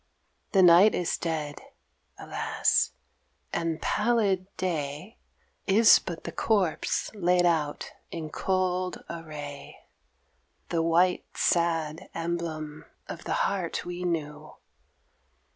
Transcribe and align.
The 0.53 0.63
Night 0.63 0.95
is 0.95 1.15
dead 1.15 1.61
Alas 2.17 2.93
and 3.53 3.79
pallid 3.79 4.47
Day 4.57 5.19
is 5.67 5.99
but 5.99 6.23
the 6.23 6.31
corpse 6.31 7.13
laid 7.13 7.45
out 7.45 7.91
in 8.09 8.31
cold 8.31 9.03
array, 9.11 9.77
The 10.69 10.81
white 10.81 11.25
sad 11.37 12.09
emblem 12.15 12.85
of 13.07 13.25
the 13.25 13.33
heart 13.45 13.85
we 13.85 14.03
knew. 14.03 14.55